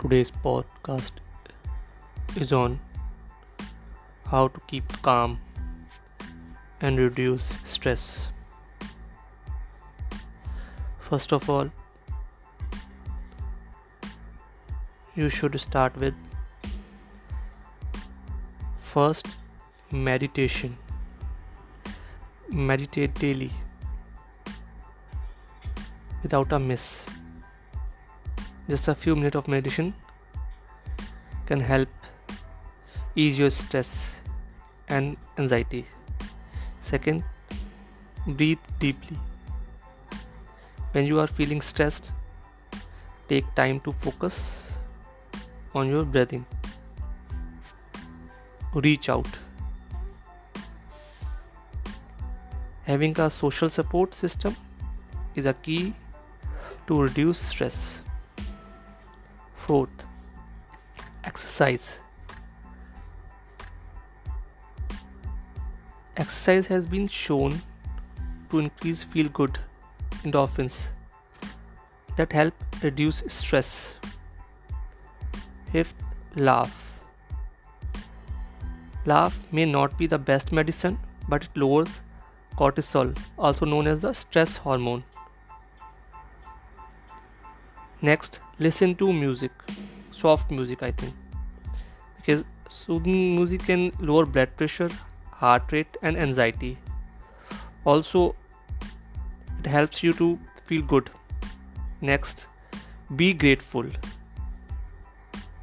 [0.00, 1.18] Today's podcast
[2.34, 2.80] is on
[4.28, 5.38] how to keep calm
[6.80, 8.30] and reduce stress.
[11.00, 11.68] First of all,
[15.14, 16.14] you should start with
[18.78, 19.28] first
[19.92, 20.78] meditation.
[22.48, 23.52] Meditate daily
[26.22, 27.04] without a miss
[28.70, 29.92] just a few minutes of meditation
[31.46, 31.88] can help
[33.16, 34.14] ease your stress
[34.88, 35.84] and anxiety.
[36.80, 37.24] Second
[38.26, 39.16] breathe deeply.
[40.92, 42.12] When you are feeling stressed
[43.28, 44.76] take time to focus
[45.74, 46.44] on your breathing.
[48.72, 49.26] Reach out.
[52.84, 54.54] Having a social support system
[55.34, 55.92] is a key
[56.86, 58.02] to reduce stress
[59.70, 60.02] Fourth,
[61.22, 62.00] exercise.
[66.16, 67.54] Exercise has been shown
[68.50, 69.60] to increase feel good
[70.24, 70.88] endorphins
[72.16, 73.94] that help reduce stress.
[75.70, 75.94] Fifth,
[76.34, 76.76] laugh.
[79.06, 80.98] Laugh may not be the best medicine,
[81.28, 82.00] but it lowers
[82.58, 85.04] cortisol, also known as the stress hormone.
[88.02, 89.50] Next, listen to music,
[90.12, 91.14] soft music, I think,
[92.16, 94.90] because soothing music can lower blood pressure,
[95.30, 96.76] heart rate, and anxiety.
[97.84, 98.36] Also,
[99.58, 101.08] it helps you to feel good.
[102.02, 102.46] Next,
[103.16, 103.86] be grateful.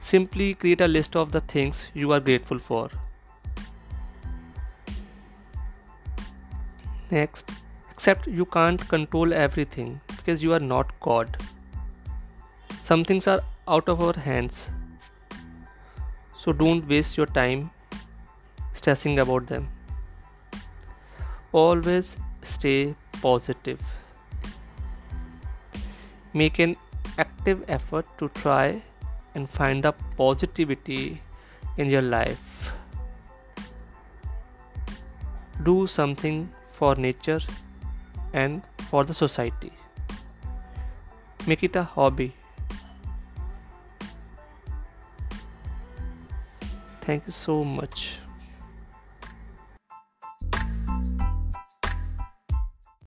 [0.00, 2.90] Simply create a list of the things you are grateful for.
[7.10, 7.50] Next,
[7.90, 11.36] accept you can't control everything because you are not God
[12.82, 14.68] some things are out of our hands.
[16.36, 17.70] So don't waste your time
[18.72, 19.68] stressing about them.
[21.52, 23.80] Always stay positive.
[26.34, 26.76] Make an
[27.18, 28.82] active effort to try
[29.36, 31.22] and find the positivity
[31.76, 32.72] in your life.
[35.62, 37.40] Do something for nature
[38.32, 39.72] and for the society.
[41.46, 42.34] Make it a hobby
[47.02, 48.18] Thank you so much.